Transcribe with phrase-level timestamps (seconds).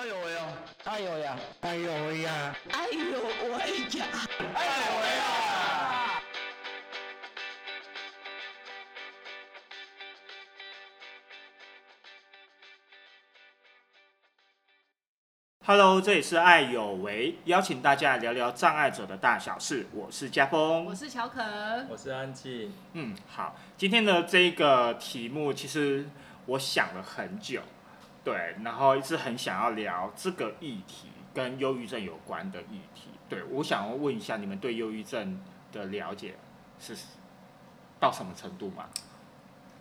[0.00, 0.40] 哎呦喂呀！
[0.84, 1.36] 哎呦呀！
[1.60, 2.56] 哎呦喂呀！
[2.72, 3.20] 哎呦
[3.52, 4.06] 喂呀！
[4.54, 6.22] 哎呦喂呀
[15.66, 19.86] ！Hello，这里是爱有为，邀请大家聊聊障碍者的大小事。
[19.92, 21.86] 我是家峰，我是乔肯。
[21.90, 22.72] 我是安静。
[22.94, 26.08] 嗯，好，今天的这个题目其实
[26.46, 27.60] 我想了很久，
[28.22, 33.08] 对，然后一直很想要聊这个议题跟忧郁症有关的议题。
[33.28, 35.40] 对，我想要问一下，你们对忧郁症
[35.72, 36.34] 的了解
[36.78, 36.94] 是
[37.98, 38.88] 到什么程度吗？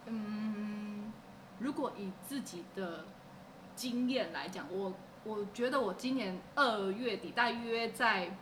[0.06, 1.12] 嗯，
[1.60, 3.06] 如果以自己的
[3.76, 8.38] 经验来讲，我我觉得我今年二月底，大约在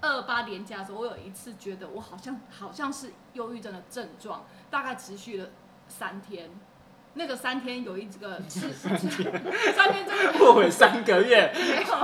[0.00, 5.50] 二八年假的时候，我有一次觉得我好像好像是忧郁症的症状，大概持续了
[5.86, 6.48] 三天。
[7.14, 8.96] 那个三天有一个是三
[9.92, 11.96] 天真的后悔三个月，没有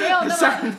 [0.00, 0.72] 没有那么，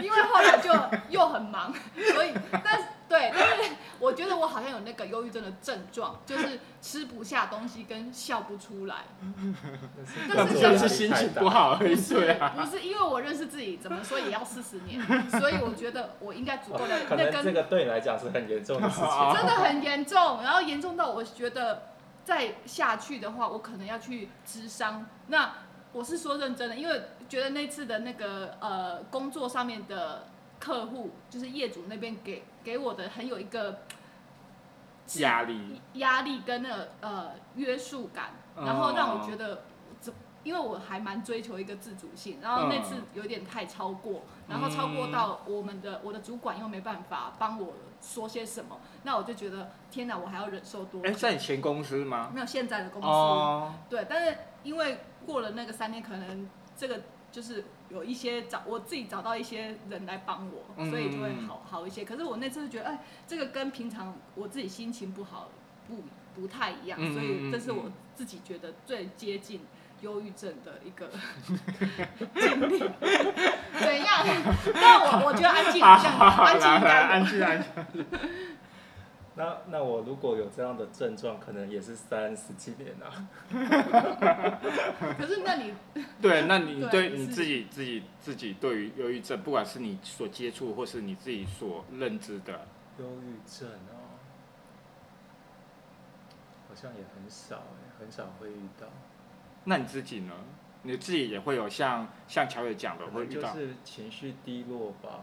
[0.00, 0.72] 因为后来就
[1.10, 1.72] 又很忙，
[2.14, 2.32] 所以
[2.64, 8.96] 但是对，但是我觉得我好像有那个忧郁症的症状，就是吃不下东西跟笑不出来。
[10.34, 12.54] 但是就是心情不好而已，不是对啊。
[12.56, 19.34] 不是，因为我认识自己，怎么说也要四十年，所以我觉得我应该足够的那根能这个对你来讲是很严重的事情。
[19.34, 21.82] 真的很严重，然后严重到我觉得
[22.30, 25.04] 再下去的话，我可能要去咨商。
[25.26, 25.52] 那
[25.92, 30.28] 我是说认真的，因为觉得那次的那个呃工作上面的
[30.60, 33.80] 客户，就是业主那边给给我的很有一个
[35.16, 39.69] 压力，压力跟那个呃约束感，然后让我觉得这。
[40.42, 52.30] 因为我还蛮追求一个自主性，然后那次有点太超过，然后超过到我们的我的主管又没办法帮我说些什么，那我就觉得天哪，我还要忍受多哎，在你前公司吗？
[52.34, 62.04] 没有现在的公司，哦，对，但是因为过了那个三天，可能这个就是有一些找我自己找到一些人来帮我，嗯所以就会好好一些。
[62.04, 65.50] 可是我那次就觉得，哎，这个跟平常我自己心情不好
[65.86, 65.96] 不
[66.34, 69.60] 不太一样，嗯所以这是我嗯自己觉得最接近
[70.02, 71.08] 忧郁症的一个
[72.34, 72.78] 经历。
[73.80, 74.26] 怎样？
[74.74, 78.06] 但我我觉得安静好像安静应该有安静安静。
[79.36, 83.28] 那那我如果有这样的症状，可能也是三十几年啊。
[85.16, 85.72] 可是那你
[86.20, 92.52] 对，那你对你自己自己自己对于忧郁症，不管是你所接触或是你自己所认知的，
[92.98, 94.18] 忧郁症哦，
[96.68, 98.86] 好像也很少哎，很少会遇到。
[99.64, 100.32] 那你自己呢？
[100.82, 105.20] 你自己也会有像像乔伟讲的会遇到，就是情绪低落吧。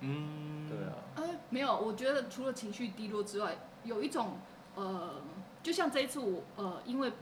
[0.00, 4.38] 嗯，对啊，呃，没有，我觉得除了情绪低落之外，有一种
[4.74, 5.22] 呃，
[5.62, 7.12] 就像这一次我呃，因为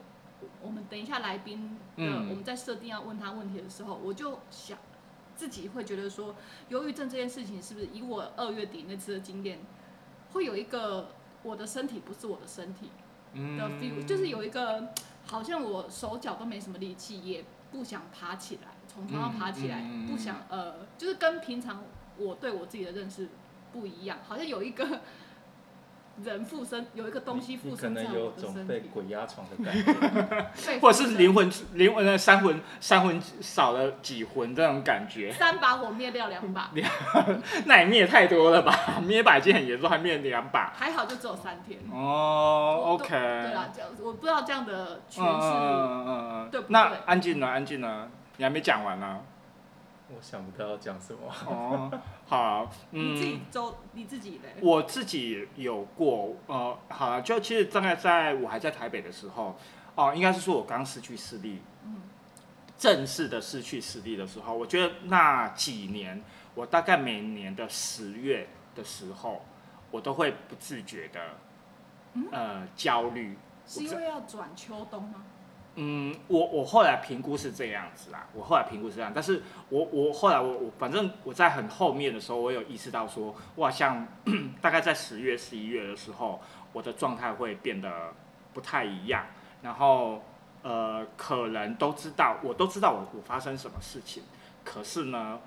[0.62, 2.30] 我们等一下来宾的、嗯。
[2.30, 4.78] 我们在设定要问他问题的时候，我就想
[5.36, 6.34] 自己会觉得说，
[6.70, 9.60] 忧郁症这件事情是不是以我二月底那次的经验，
[10.32, 11.10] 会有一个
[11.42, 12.88] 我的身体不是我的身体
[13.34, 13.58] 嗯。
[13.58, 14.88] 的 feel，、就是有一个
[15.26, 20.10] 好像我手脚都没什么力气，也不想爬起来，从床上爬起来，嗯嗯嗯嗯。
[20.10, 21.82] 不想呃，就是跟平常
[22.16, 23.28] 我对我自己的认识
[23.72, 25.00] 不一样，好像有一个
[26.22, 30.78] 人附身，有一个东西你附可能有种被，鬼压床的感觉。
[30.80, 36.70] 或者是灵魂灵魂的三魂三魂少了几魂这种感觉，三把火灭掉两把，
[37.66, 38.72] 那也灭太多了吧？
[39.04, 40.72] 灭一把已经很严重，还灭两把。
[40.76, 41.80] 还好就只有三天。
[41.92, 47.46] 哦我，OK，对啦，这样我不知道这样的诠嗯释，嗯嗯嗯对不对那安静呢？
[47.48, 48.08] 安静呢？
[48.36, 49.20] 你还没讲完呢。
[50.16, 51.20] 我想不到要讲什么。
[51.46, 51.90] 哦，
[52.26, 54.54] 好， 你自己嗯，周你自己嘞？
[54.60, 59.56] 我自己有过，呃，好了，就其实大概在我还在台北的时候，
[59.94, 62.02] 哦，应该是说我刚失去视力，嗯，
[62.78, 66.22] 正式的失去视力的时候，我觉得那几年，
[66.54, 69.44] 我大概每年的十月的时候，
[69.90, 71.20] 我都会不自觉的，
[72.14, 73.36] 嗯呃，焦虑。
[73.66, 75.24] 是因为要转秋冬吗？
[75.76, 84.06] 嗯，我我后来评估是这样子啦，我后来评估是这样，但是我我后来我我反正我在很后面的时候，我有意识到说，哇，像
[84.62, 86.40] 大概在十月十一月的时候，
[86.72, 88.12] 我的状态会变得
[88.52, 89.26] 不太一样，
[89.62, 90.22] 然后
[90.62, 94.22] 呃，可能都知道，我都知道我我发生什么事情，
[94.64, 95.40] 可是呢，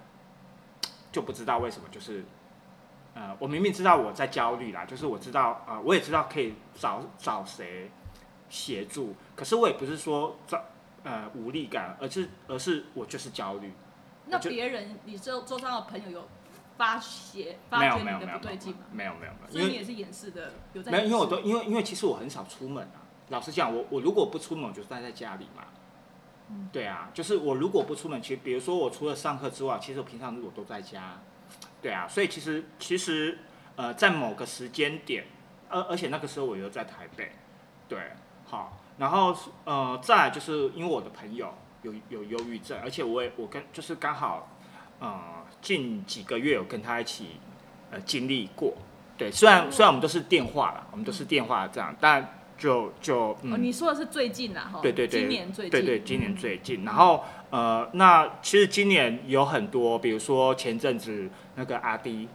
[1.09, 2.25] 就不知道为什么，就是
[3.15, 7.89] 呃，我明明知道我在焦虑啦，就是我知道呃，我也知道可以找找谁
[8.50, 10.62] 协助，可是我也不是说找
[11.04, 13.72] 呃无力感，而是而是我就是焦虑。
[14.25, 16.28] 那别人你周周遭的朋友有
[16.75, 18.80] 发觉发没有觉你的没有没有不对劲吗？
[18.92, 23.06] 没有没有没有，所以你也是掩饰的，有在没有，因为我都因为因为其实我很少出门啊。
[23.30, 25.63] 老实讲，我我如果不出门，我就待在家里嘛。
[26.50, 31.19] 嗯对啊，就是我如果不出门，其实比如说我除了上课之外，其实我平常日我都在家。
[31.81, 33.38] 对啊，所以其实其实
[33.75, 35.25] 呃，在某个时间点，
[35.69, 37.31] 而而且那个时候我又在台北，
[37.90, 38.00] 对，
[38.45, 39.35] 好，然后
[39.65, 41.53] 呃，再来就是因为我的朋友
[41.83, 44.49] 有有忧郁症，而且我也我跟就是刚好
[44.99, 45.19] 呃
[45.61, 47.39] 近几个月有跟他一起
[47.91, 48.73] 呃经历过，
[49.17, 53.53] 对，虽然虽然我们都是电话啦，我们都是电话这样，但就就嗯。
[53.53, 56.83] 哦，你说的是最近啦，哈，对对对，今年最近，对对，今年嗯最近。
[56.83, 62.27] 然后呃，那其实今年有很多，比如说前阵子那个阿迪，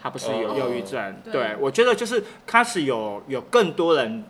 [0.00, 1.16] 他不是有哦忧郁症？
[1.22, 4.24] 对对，我觉得就是开始有有更多人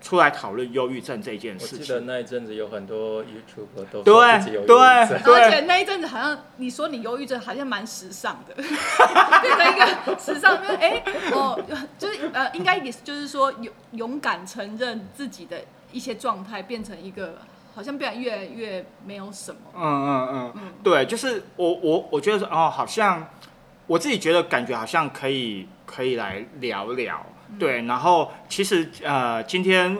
[0.00, 2.00] 出来讨论忧郁症这件我事记得。
[2.00, 4.76] 那一阵子有很多 YouTube 都说对自己有忧郁对
[5.08, 11.02] 症，而且那一阵子好像你说你忧郁症，好像蛮时尚的，变成一个时尚，就是哎、
[11.32, 11.60] 哦，
[11.98, 15.60] 就是呃，应该也是就是说勇勇敢承认自己的
[15.90, 17.38] 一些状态，变成一个
[17.74, 19.60] 好像变得越来越没有什么。
[19.74, 23.26] 嗯嗯嗯，嗯，对，就是我我我觉得说哦，好像
[23.86, 27.24] 我自己觉得感觉好像可以可以来聊聊，
[27.58, 29.96] 对，然后其实呃今天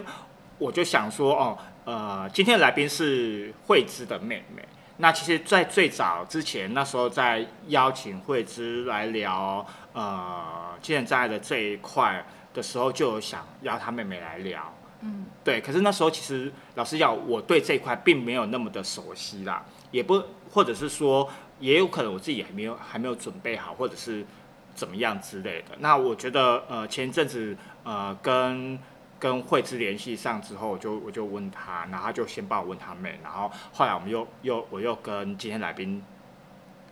[0.58, 4.62] 我就想说哦，呃今天的来宾是慧芝的妹妹。
[5.00, 10.44] 那其实，在最早之前，那时候在邀请慧芝来聊呃
[10.82, 14.60] 精神障碍的这一块的时候，就有想邀她妹妹来聊。
[15.02, 21.30] 嗯，对，可是那时候其实老实讲，我对这一块并没有那么的熟悉啦，也不或者是说，
[21.60, 24.26] 也有可能我自己还没有还没有准备好，或者是
[24.78, 25.70] 怎么样之类的。
[25.80, 28.78] 那我觉得呃前一阵子呃跟
[29.18, 36.00] 跟慧芝联系上之后，我就我就问他，然后他就先帮我问他妹，然后后来我们又又我又跟今天来宾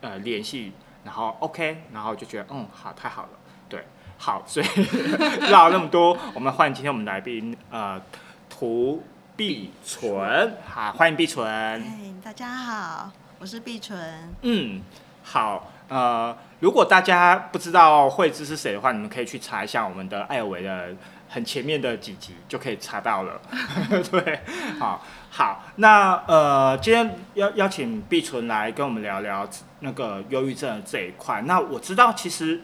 [0.01, 0.73] 呃联系，
[1.05, 3.29] 然后 OK，然后就觉得嗯好太好了，
[3.69, 3.85] 对。
[4.19, 4.67] 好，所以
[5.53, 8.01] 绕了那么多，我们欢迎今天我们来宾，呃，
[8.49, 9.03] 涂
[9.37, 11.47] 碧纯，好，欢迎碧纯。
[11.47, 14.35] 哎，大家好，我是碧纯。
[14.41, 14.81] 嗯，
[15.23, 20.89] 好，呃，如果大家不知道惠芝是谁的话，你们可以去查一下我们的艾尔维的
[21.29, 23.41] 很前面的几集，就可以查到了。
[24.11, 24.41] 对，
[24.79, 29.47] 好，好，那呃，今天邀邀请碧纯来跟我们聊聊
[29.81, 31.43] 那个忧郁症的这一块。
[31.43, 32.63] 那我知道，其实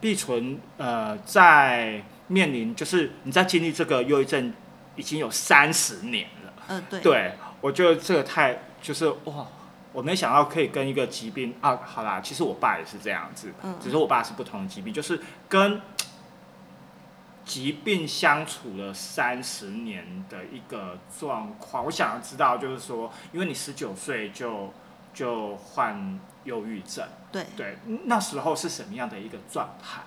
[0.00, 4.54] 碧纯呃，在面临就是你在经历这个忧郁症
[4.96, 6.52] 已经有三十年了。
[6.68, 9.46] 呃，对，对，我觉得这个太就是哇，
[9.92, 15.80] 我没想到可以跟一个疾病啊，好啦，其实我爸也是这样子，嗯只是我爸是不同的疾病，就是跟
[17.44, 21.84] 疾病相处了三十年的一个状况。
[21.84, 24.72] 我想要知道，就是说，因为你十九岁就
[25.12, 30.02] 就患忧郁症，对，对，那时候是什么样的一个状态？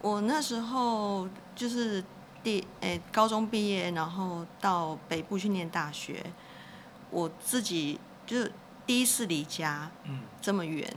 [0.00, 2.02] 我那时候就是
[2.42, 6.24] 第诶、高中毕业，然后到北部去念大学，
[7.10, 8.50] 我自己就是
[8.86, 10.88] 第一次离家嗯这么远，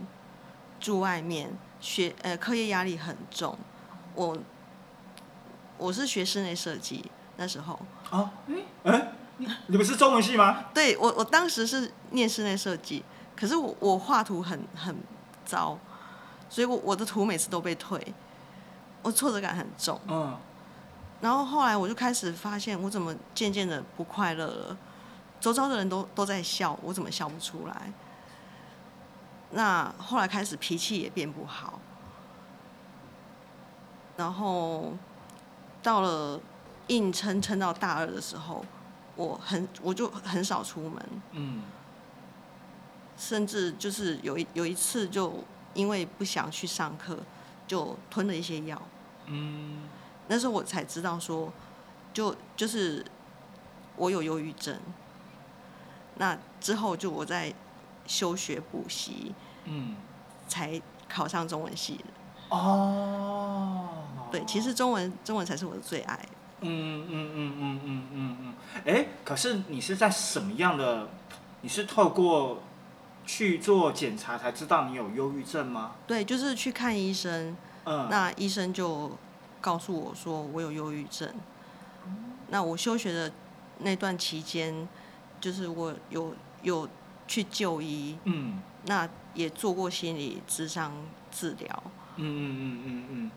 [0.80, 1.52] 住外面，
[1.82, 3.58] 学呃课业压力很重。
[4.14, 4.38] 我
[5.78, 7.80] 我是学室内设计，那时候
[8.12, 9.12] 啊，嗯哎、
[9.68, 10.66] 你们是中文系吗？
[10.74, 13.04] 对我我当时是念室内设计，
[13.36, 14.96] 可是我我画图很很
[15.46, 15.78] 糟，
[16.50, 18.14] 所以我我的图每次都被退，
[19.02, 20.00] 我挫折感很重。
[20.08, 20.38] 嗯
[21.22, 24.78] 然后后来我就开始发现，我怎么渐渐的不快乐了，
[25.40, 27.94] 周遭的人都都在笑，我怎么笑不出来？
[29.52, 31.80] 那后来开始脾气也变不好，
[34.16, 34.94] 然后
[35.82, 36.40] 到了
[36.88, 38.64] 硬撑撑到大二的时候，
[39.16, 41.64] 我很我就很少出门，嗯
[43.18, 45.44] 甚至就是有一有一次就
[45.74, 47.18] 因为不想去上课，
[47.66, 48.80] 就吞了一些药。
[49.26, 49.90] 嗯
[50.28, 51.52] 那时候我才知道说，
[52.14, 53.04] 就就是
[53.96, 54.80] 我有忧郁症。
[56.20, 57.52] 那之后就我在
[58.06, 59.34] 休学补习，
[59.66, 59.96] 嗯，
[60.48, 62.04] 才考上中文系的。
[62.56, 63.88] 哦，
[64.32, 66.20] 对，其实中文中文才是我的最爱。
[66.62, 68.54] 嗯嗯嗯嗯嗯嗯嗯，
[68.86, 71.08] 哎，可是你是在什么样的？
[71.62, 72.62] 你是透过
[73.26, 75.92] 去做检查才知道你有忧郁症吗？
[76.06, 79.12] 对，就是去看医生，嗯，那医生就
[79.62, 81.34] 告诉我说我有忧郁症。
[82.50, 83.32] 那我休学的
[83.80, 84.88] 那段期间，
[85.40, 86.88] 就是我有有
[87.28, 90.92] 去就医，嗯那也做过心理智商
[91.32, 91.84] 治疗。
[92.16, 93.32] 嗯嗯嗯嗯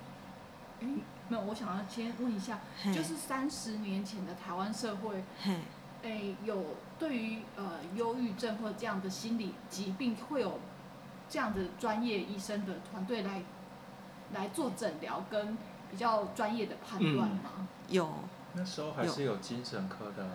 [0.81, 2.61] 嗯，没有，我想要先问一下，
[2.93, 5.57] 就是三十年前的台湾社会，嘿，
[6.03, 6.65] 诶，有
[6.99, 10.59] 对于呃忧郁症或者这样的心理疾病，会有
[11.29, 13.43] 这样的专业医生的团队来
[14.33, 15.57] 来做诊疗跟
[15.91, 17.69] 比较专业的判断吗？
[17.89, 18.09] 有
[18.55, 20.27] 那时候还是有精神科的，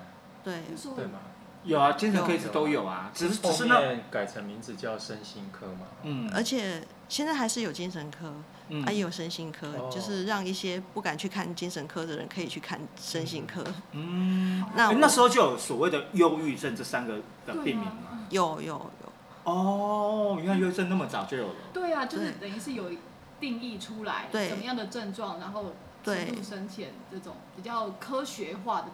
[0.44, 0.62] 对
[0.96, 1.20] 对吗？
[1.64, 5.88] 有啊，精神科一直都有啊，只是只后是那面改成名字叫身心科嘛。
[6.04, 6.30] 嗯。
[6.34, 8.34] 而且现在还是有精神科，
[8.70, 8.84] 嗯。
[8.86, 9.90] 啊也有身心科，哦。
[9.92, 13.64] 就是让一些不敢去看精神科的人可以去看身心科。
[13.92, 18.20] 嗯，那那时候就有所谓的忧郁症这三个的病名啊吗？
[18.30, 21.56] 有有有，哦，原来忧郁症那么早就有了。
[21.74, 22.92] 对啊，就是等于是有
[23.40, 24.48] 定义出来对。
[24.48, 25.74] 什么样的症状，然后
[26.04, 26.26] 对。
[26.26, 28.88] 深入深浅这种比较科学化的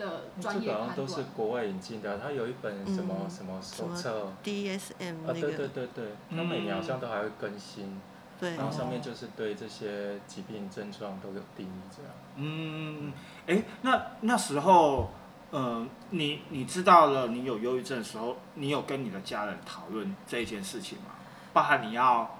[0.00, 1.22] 的这专业个好像都是。
[1.36, 4.32] 国外引进的，它有一本什么嗯什么手册。
[4.42, 8.00] DSM 啊，那对对对对，它每年好像都还会更新，
[8.40, 12.12] 对然后上面就是对这些疾病症状都有定义这样。
[12.36, 13.12] 嗯，
[13.46, 15.10] 哎，那那时候，
[15.50, 21.10] 呃，你你知道了你有忧郁症的时候，你有跟你的家人讨论这一件事情吗？
[21.52, 22.38] 包含你要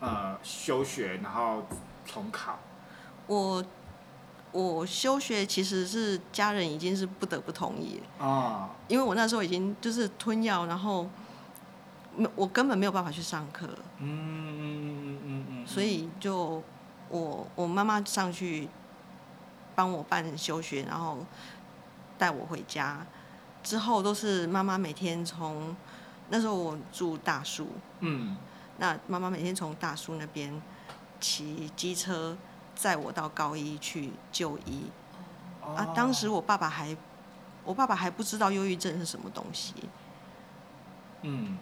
[0.00, 1.62] 呃休学，然后
[2.06, 2.58] 重考。
[3.26, 3.64] 我
[4.52, 11.08] 我休学其实是家人已经是不得不同意，啊，因为我那时候已经就是吞药，然后
[12.16, 13.66] 没我根本没有办法去上课，
[13.98, 16.62] 嗯嗯嗯嗯嗯，所以就
[17.08, 18.68] 我我妈妈上去
[19.74, 21.18] 帮我办休学，然后
[22.18, 23.06] 带我回家，
[23.62, 25.74] 之后都是妈妈每天从
[26.28, 27.68] 那时候我住大树，
[28.00, 28.36] 嗯。
[28.78, 30.60] 那妈妈每天从大树那边
[31.20, 32.36] 骑机车
[32.74, 34.90] 载我到高一去就医
[35.62, 35.86] 啊。
[35.94, 36.96] 当时哦我爸爸还
[37.64, 39.74] 我爸爸还不知道忧郁症是什么东西，
[41.22, 41.58] 嗯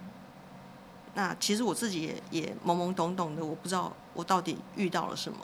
[1.13, 5.39] 那其实我自己也也懵懵懂懂的，我不知道我到底遇到了什么。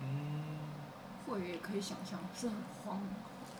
[0.00, 0.58] 嗯
[1.28, 3.00] 会也可以想象是很慌，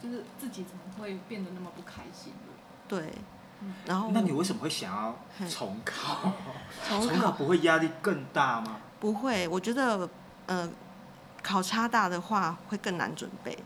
[0.02, 2.52] 就是自己怎么会变得那么不开心的？
[2.88, 3.12] 对
[3.60, 5.14] 嗯，然后那你为什么会想要
[5.48, 6.32] 重考？
[6.88, 8.76] 重考不会压力更大吗？
[8.98, 10.08] 不会，我觉得
[10.46, 10.68] 呃，
[11.44, 13.56] 考差大的话会更难准备。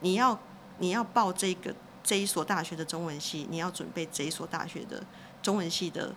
[0.00, 0.36] 你要
[0.78, 5.00] 你要报这个这一所大学的中文系，你要准备这一所大学的
[5.40, 6.12] 中文系的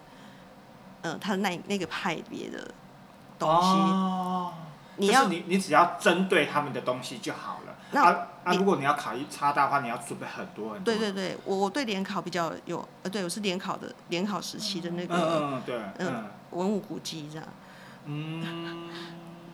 [1.04, 2.74] 呃，它的那那个派别的
[3.38, 3.68] 东西。
[5.00, 7.76] 你要你你只要针对他们的东西就好了。
[7.92, 8.54] 那啊啊！
[8.54, 10.94] 如果你要考一差大的话，你要准备很多很多。
[10.94, 17.48] 对对对，我我对联考比较有呃，对我是联考的联考时期的那嗯个嗯嗯，对，嗯嗯文物古迹这样。
[18.06, 18.90] 嗯，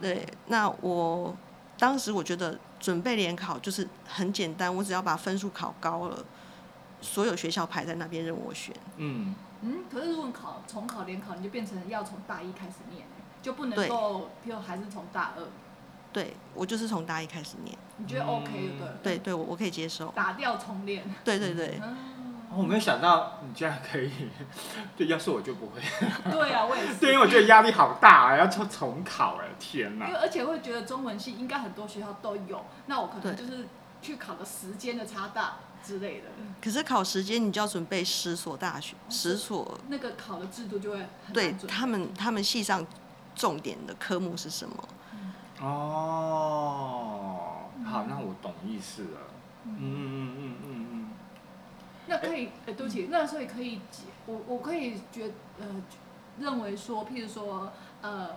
[0.02, 1.36] 对，那我
[1.78, 6.26] 当时我觉得准备联考就是很简单，我只要把分数考高了，
[7.02, 8.76] 所有学校排在那边任我选。
[8.98, 13.08] 嗯嗯，可是如果考重考联考，你就变成要从大一开始念欸，
[13.42, 15.44] 就不能对够，譬如还是从大二，
[16.12, 19.18] 对我就是从大一开始念，你觉得 OK 对不对？
[19.18, 20.08] 对对，我我可以接受。
[20.10, 21.04] 打掉重练。
[21.24, 21.96] 对对对，嗯，
[22.54, 24.12] 哦我没有想到你居然可以，
[24.96, 25.82] 对，要是我就不会，
[26.32, 26.96] 对啊，我也是。
[27.00, 30.08] 对，因为我觉得压力好大啊，要重重考哎，天哪。
[30.08, 30.20] 因为！
[30.20, 33.68] 而且会觉得中文系应该很多学校都有，那我可能就是
[34.02, 36.28] 去考的时间的差大之类的，
[36.62, 42.86] 可是考时间你就要准备十所大学，十所，那个考的制度就会很对他们他们系上
[43.36, 44.76] 重点的科目是什么？
[45.60, 47.40] 哦，
[47.86, 49.20] 好，那我懂意思了。
[49.66, 49.78] 嗯。
[49.80, 50.93] 嗯嗯嗯嗯嗯
[52.08, 55.66] 那可以，呃，对不起，那所以可以解，我我可以觉呃
[56.40, 58.30] 认为说，譬如说，呃，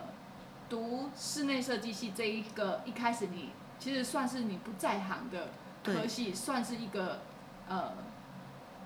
[0.69, 5.49] 读室内设计系这一个一开始你其实算是你不在行的
[5.83, 7.23] 科对系，算是一个
[7.69, 7.93] 呃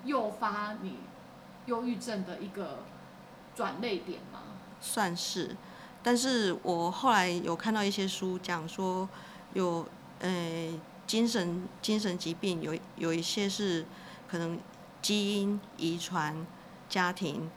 [0.05, 0.99] 诱发你
[1.67, 2.85] 忧郁症的一个
[3.55, 4.41] 转类点吗。
[4.81, 5.57] 算是，
[6.03, 9.09] 但是我后来有看到一些书讲说，
[9.53, 9.87] 有
[10.21, 13.85] 呃精神精神疾病有有一些是
[14.31, 14.59] 可能
[15.03, 16.47] 基因、遗传、
[16.89, 17.51] 家庭、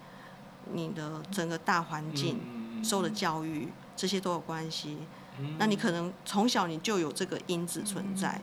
[0.71, 4.97] 你的整个大环嗯，境、受的教育这些都有关系。
[5.39, 8.39] 嗯那你可能从小你就有这个因子存在，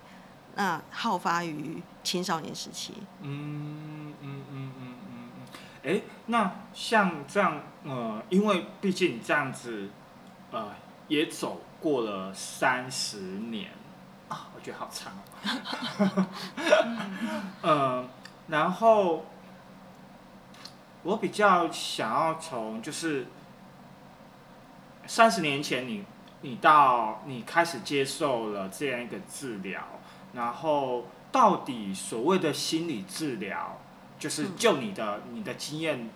[0.57, 2.95] 那好发于青少年时期。
[3.21, 5.29] 嗯嗯嗯嗯嗯
[5.85, 9.89] 嗯，哎，那像这样，呃，因为毕竟这样子，
[10.51, 10.75] 呃，
[11.07, 13.71] 也走过了三十年
[14.29, 16.27] 啊，我觉得好长哦。
[17.63, 18.09] 呃，
[18.51, 19.25] 然后
[21.05, 23.27] 我比较想要从就是
[25.07, 26.05] 三十年前你
[26.43, 29.81] 你到你开始接受了这样一个治疗，
[30.33, 33.79] 然后到底所谓的心理治疗，
[34.19, 36.11] 就是嗯就你的、你的经验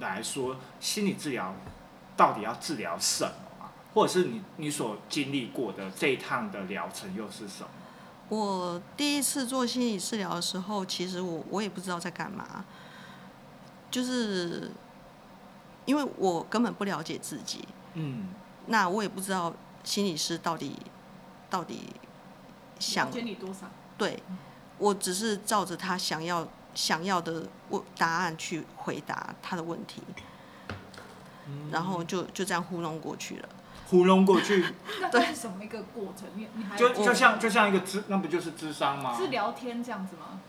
[0.00, 1.54] 来说，心理治疗
[2.16, 3.72] 到底要治疗什么啊？
[3.94, 7.68] 或者是你你所经历过的这一趟的疗程又是什么？
[8.28, 12.64] 我第一次做心理治疗的时候，其实我我也不知道在干嘛，
[13.90, 14.70] 就是
[15.84, 18.28] 因为我根本不了解自己，嗯
[18.66, 19.52] 那我也不知道
[19.84, 20.74] 心理师到底
[21.50, 21.90] 到底
[22.78, 23.70] 想了解你多少？
[23.98, 24.22] 对，
[24.78, 30.02] 我只是照着他想要想要的问答案去回答他的问题，
[31.70, 33.48] 然后就就这样糊弄过去了。
[33.88, 34.64] 糊弄过去，
[35.00, 36.28] 那那是什么一个过程？
[36.34, 39.16] 你你还就就像就像一个智，那不就是智商吗？
[39.16, 40.40] 是聊天这样子吗？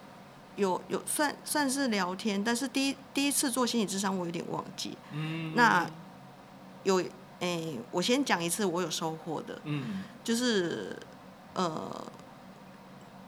[0.55, 4.97] 有有算算是聊天，但是第一第一次做心理智商我有点忘记。
[5.11, 5.85] 嗯，那
[6.83, 7.03] 有
[7.41, 10.97] 诶、我先讲一次我有收获的，嗯就是
[11.53, 12.07] 呃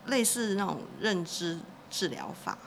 [0.06, 1.60] 类似那种认知
[1.90, 2.58] 治疗法，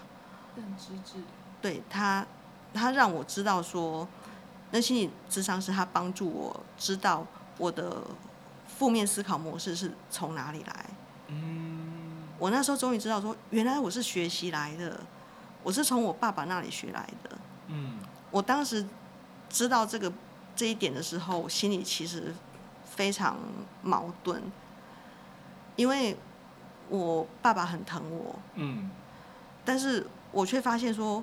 [0.57, 1.23] 认知治
[1.63, 2.27] 对他
[2.75, 4.07] 他让我知道说，
[4.71, 7.27] 那心理智商是他帮助我知道
[7.59, 8.03] 我的
[8.67, 10.87] 负面思考模式是从哪里来。
[11.29, 14.99] 嗯我那时候终于知道说，原来我是学习来的，
[15.63, 17.31] 我是从我爸爸那里学来的。
[17.69, 17.99] 嗯
[18.31, 18.87] 我当时
[19.49, 20.13] 知道这个
[20.57, 22.35] 这一点的时候，我心里其实
[22.85, 23.37] 非常
[23.83, 24.43] 矛盾，
[25.77, 26.17] 因为
[26.89, 28.91] 我爸爸很疼我，嗯
[29.65, 31.23] 但是我却发现说，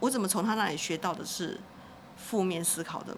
[0.00, 1.60] 我怎么从他那里学到的是
[2.18, 3.16] 负面思考的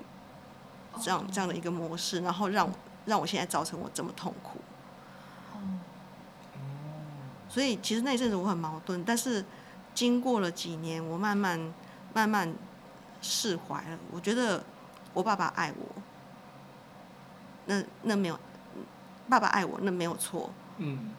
[1.00, 2.70] 这样这样的一个模式，然后让
[3.06, 4.60] 让我现在造成我这么痛苦。
[5.54, 5.58] 哦，
[7.48, 9.44] 所以其实那阵子我很矛盾，但是
[9.94, 11.74] 经过了几年，我慢慢
[12.12, 12.54] 慢慢
[13.20, 13.98] 释怀了。
[14.12, 14.62] 我觉得
[15.12, 16.02] 我爸爸爱我，
[17.66, 18.38] 那那没有，
[19.28, 20.50] 爸爸爱我那没有错。
[20.76, 21.14] 嗯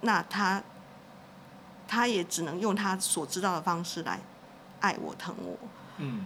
[0.00, 0.62] 那他
[1.88, 4.20] 他也只能用他所知道的方式来
[4.80, 5.56] 爱我、疼我。
[5.96, 6.24] 嗯。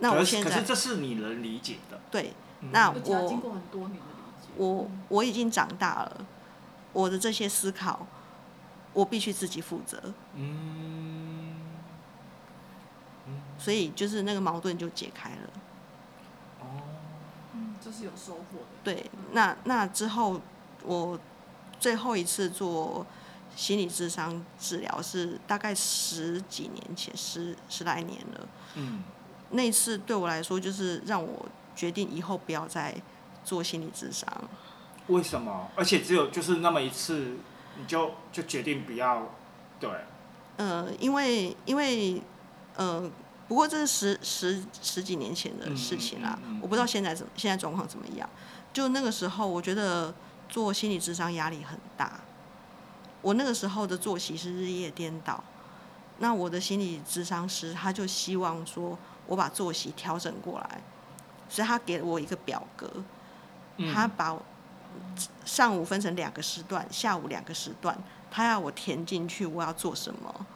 [0.00, 2.00] 那我现在可是这是你能理解的。
[2.10, 6.26] 对，嗯那我经我过很多年的理解，我我已经长大了，
[6.92, 8.06] 我的这些思考，
[8.92, 10.12] 我必须自己负责。
[10.34, 11.56] 嗯
[13.58, 15.50] 所以就是那个矛盾就解开了。
[16.60, 16.64] 哦
[17.54, 18.66] 嗯，这是有收获的。
[18.82, 20.40] 对，那那之后
[20.82, 21.20] 我
[21.78, 23.06] 最后一次做
[23.54, 28.48] 心理智商治疗是大概十几年前，十十来年了。
[28.76, 29.02] 嗯
[29.50, 32.94] 那次对我来说，就是让我决定以后不要再
[33.44, 34.26] 做心理智商。
[35.08, 35.68] 为什么？
[35.74, 37.36] 而且只有就是那么一次，
[37.78, 39.34] 你就就决定不要
[39.80, 39.90] 对。
[40.56, 42.22] 呃，因为因为
[42.76, 43.10] 呃，
[43.48, 48.28] 不过这是十十十几年前的事情啦，嗯嗯嗯嗯我不知道现在怎么现在状况怎么样。
[48.72, 50.14] 就那个时候，我觉得
[50.48, 52.20] 做心理智商压力很大。
[53.22, 55.42] 我那个时候的作息是日夜颠倒，
[56.20, 58.96] 那我的心理智商师他就希望说
[59.30, 60.82] 我把作息调整过来，
[61.48, 62.90] 所以他给了我一个表格，
[63.76, 64.42] 嗯他把我
[65.44, 67.96] 上午分成两个时段，下午两个时段，
[68.28, 70.46] 他要我填进去我要做什么。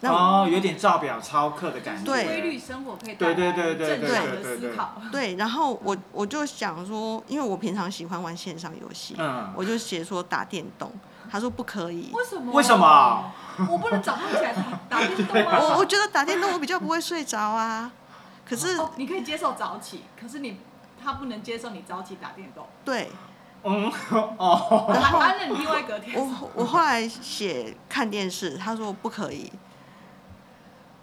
[0.00, 2.04] 那哦，有点照表操课的感觉。
[2.04, 5.00] 对规律生活可以对对对对对对对思考。
[5.12, 9.54] 对，然后我我就想说，因为我平常喜欢玩线上游戏，嗯。
[9.56, 10.92] 我就写说打电动，
[11.30, 12.10] 他说不可以。
[12.12, 12.52] 为什么？
[12.52, 13.32] 为什么？
[13.70, 15.58] 我不能早上起来打打电动吗？
[15.60, 17.90] 我我觉得打电动我比较不会睡着啊，
[18.44, 20.58] 可是哦，你可以接受早起，可是你
[21.02, 22.66] 他不能接受你早起打电动。
[22.84, 23.10] 对
[23.62, 23.90] 嗯
[24.38, 29.52] 哦，然后啊，那你另外一个天我我后来写看电视，他说不可以，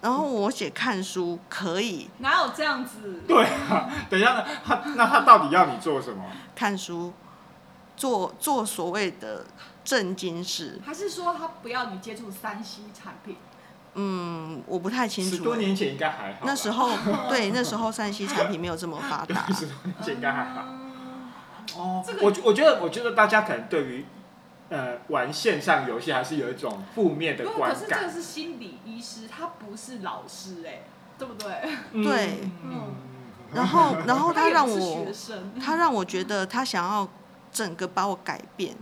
[0.02, 3.22] 然后我写看书可以哪有这样子？
[3.28, 6.24] 对啊，等一下，他那他到底要你做什么？
[6.54, 7.14] 看书，
[7.96, 9.46] 做做所谓的
[9.84, 13.36] 正经事，还是说他不要你接触三 C 产品？
[13.96, 16.40] 嗯，我不太清楚十、多年前应该还好。
[16.46, 16.90] 那时候
[17.30, 20.62] 对那时候山西产品没有这么发达，十多年前应该还好。
[21.76, 24.06] 哦这个我我觉得我觉得大家可能对于
[24.70, 28.12] 呃玩线上游戏还是有一种负面的不，观感可是这个。
[28.12, 30.84] 是心理医师，他不是老师哎、
[31.18, 31.52] 对不对？
[32.04, 32.94] 对嗯
[33.54, 35.08] 然后 然后他让我
[35.62, 37.06] 他让我觉得他想要
[37.52, 38.74] 整个把我改变，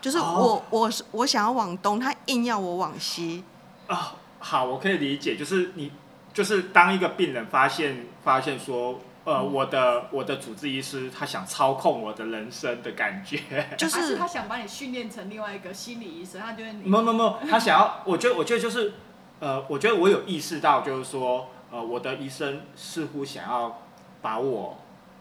[0.00, 3.44] 就是我、哦我是我想要往东，他硬要我往西。
[3.86, 5.92] 啊，好，我可以理解，就是你
[6.32, 9.00] 就是当一个病人发现发现说。
[9.22, 13.38] 呃，嗯我的我的主治医师他想操控我的人生的感觉，
[13.76, 18.94] 就是是他想把你训练成另外一个心理医生，他觉得你没有没有没有，他想要，我觉得我觉得就是，
[19.38, 23.82] 呃，我觉得我有意识到，就是说，呃，我的医生似乎想要
[24.22, 24.78] 把我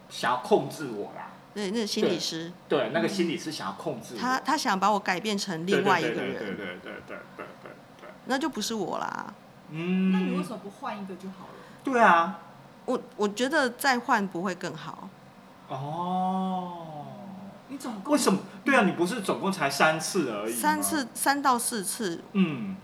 [0.10, 9.34] 想要控制我啦，对那个心理师，对，那个心理师想要控制我，他他想把我改变成另外一个对对对人，对对对对对对对，那就不是我啦。
[9.72, 11.60] 嗯，那你为什么不换一个就好了？
[11.84, 12.40] 对啊，
[12.86, 15.10] 我我觉得再换不会更好。
[15.68, 17.06] 哦，
[17.68, 18.40] 你总共为什么？
[18.66, 22.76] 对啊，你不是总共才三次而已三次，三到四次嗯，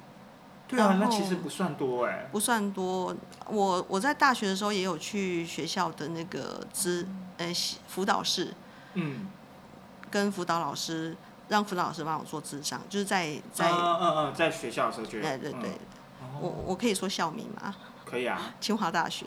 [0.68, 3.16] 对啊，那其实不算多哎，不算多。
[3.48, 7.52] 我我在大学的时候也有去学校的那个资呃
[7.88, 8.54] 辅导室，
[8.96, 9.28] 嗯。
[10.12, 11.14] 跟辅导老师
[11.50, 15.72] 让辅导老师帮我做智商，就是在在，嗯嗯嗯，在学校的时候就对对对，
[16.40, 16.54] 我哦。
[16.68, 17.76] 我可以说校名吗？
[18.06, 18.54] 可以啊。
[18.62, 19.26] 清华大学，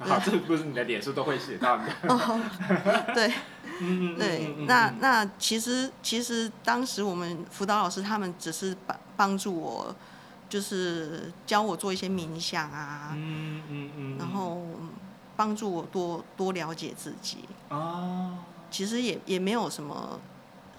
[0.00, 1.84] 好， 这不是你的脸书都会写到的。
[3.14, 3.32] 对。
[4.18, 9.94] 对那那其实其实当时我们辅导老师他们只是帮帮助我，
[10.48, 14.62] 就是教我做一些冥想啊，嗯嗯嗯，然后
[15.36, 17.38] 帮助我多多了解自己。
[17.68, 18.38] 哦，
[18.70, 20.20] 其实也也没有什么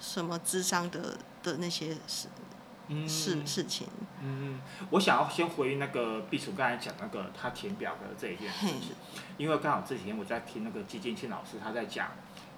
[0.00, 2.28] 什么智商的的那些事
[2.88, 3.86] 嗯事事情。
[4.22, 8.92] 嗯，我想要先回应那个毕楚刚才讲那个他填表格这一件事情，
[9.36, 12.08] 因为刚好这几天我在听那个季金庆老师他在讲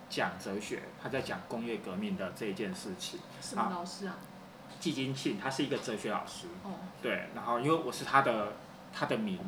[0.08, 3.18] 讲哲学，他在讲工业革命的这一件事情。
[3.42, 4.16] 什么老师啊？
[4.78, 6.70] 季金庆他是一个哲学老师，哦，
[7.02, 8.52] 对，然后因为我是他的
[8.92, 9.38] 他的名，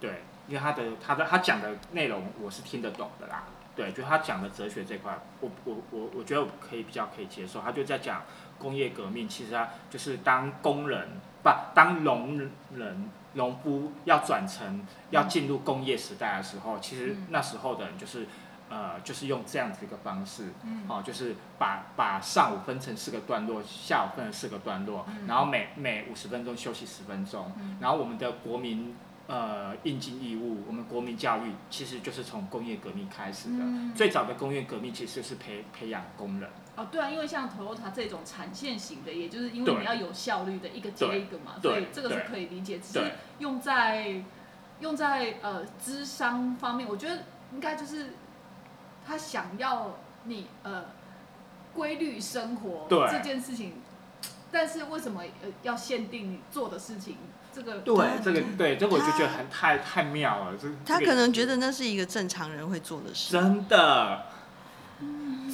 [0.00, 3.44] 对，因为他的他的他讲的内容我是听得懂的啦，
[3.76, 7.60] 对，就他讲的哲学这块，我我我我觉得我可以比较可以接受。
[7.60, 8.22] 他就在讲
[8.58, 11.08] 工业革命，其实他就是当工人
[11.42, 12.38] 不当农
[12.74, 18.26] 人农夫要转成要进入工业时代的时候，其实嗯那时候的人就是。
[18.72, 20.84] 呃，就是用这样子一个方式，嗯。
[20.88, 25.26] 哦，就是把把上午分成四个段落，下午分成四个段落，嗯。
[25.26, 27.76] 然后每每五十分钟休息十分钟，嗯。
[27.80, 33.62] 然后我们的国民呃应尽义务，我们国民教育其实就是从工业革命开始的。
[33.62, 33.92] 嗯。
[33.94, 42.78] 最早的工业革命其实就是培培养工人，哦，对啊，因为像 Toyota 这种产线型的，也就是因为对你要有效率的一个接一个嘛，对所以这个是可以理解。
[42.78, 44.22] 只是用在
[44.80, 48.14] 用在呃智商方面，我觉得应该就是
[49.06, 50.84] 他想要你呃
[51.74, 53.74] 规律生活对这件事情，
[54.50, 57.16] 但是为什么呃要限定你做的事情？
[57.54, 63.30] 这个对这个对这个我就觉得很太太妙了，这这个他可能觉得那是一个正常人会做的事。
[63.30, 64.22] 真的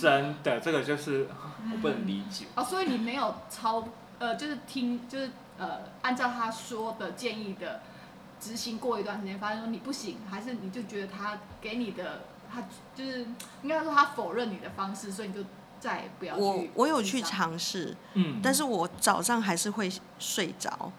[0.01, 1.27] 真的这个就是
[1.73, 3.89] 我不能理解，哦，所以你没有超
[4.21, 7.81] 呃，就是听就是呃，按照他说的建议的
[8.39, 12.21] 执行过一段时间，发现说你不行，还是你就觉得他给你的
[12.53, 12.63] 他
[12.95, 13.27] 就是
[13.63, 15.41] 应该说他否认你的方式，所以你就
[15.81, 20.93] 再也不要去我我有去尝试，嗯，但是我早上还是会睡着，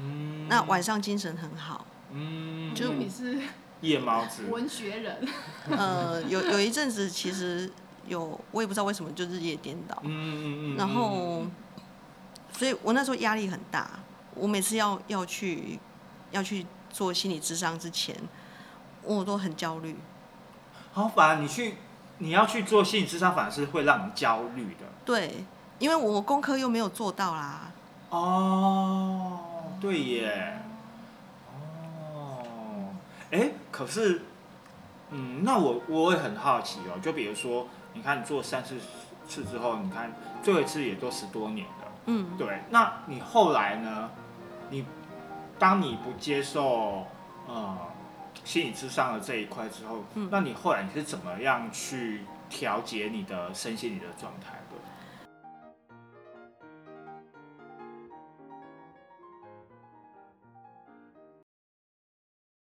[0.00, 1.86] 嗯那晚上精神很好。
[2.14, 3.38] 嗯就你是
[3.80, 5.28] 夜猫子， 文学人，
[5.70, 7.70] 呃，有有一阵子其实
[8.06, 11.46] 有，我也不知道为什么就日夜颠倒，嗯嗯嗯，然后，
[12.52, 13.90] 所以我那时候压力很大。
[14.34, 15.78] 我每次要要去
[16.30, 18.16] 要去做心理智商之前，
[19.02, 19.94] 我都很焦虑。
[20.92, 21.74] 好，反而你去
[22.18, 24.86] 你要去做心理智商，反而是会让你焦虑的。
[25.04, 25.44] 对，
[25.78, 27.70] 因为我功课又没有做到啦。
[28.10, 29.38] 哦，
[29.80, 30.60] 对耶。
[31.50, 32.94] 哦，
[33.30, 34.22] 哎，可是，
[35.10, 38.76] 嗯，那我我也很好奇哦，就比如说，你看你做三四
[39.26, 44.10] 次之后，你看最后一次也都十多年了，嗯，对，那你后来呢？
[44.70, 44.84] 你
[45.58, 47.06] 当你不接受
[47.46, 47.76] 呃
[48.44, 54.76] 心理智商的这一块之后，嗯那你后来你是怎么样去调节你的身心理的状态的？